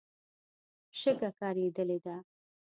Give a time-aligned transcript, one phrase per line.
[0.99, 2.15] شګه کارېدلې ده.